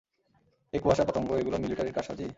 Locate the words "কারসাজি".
1.93-2.25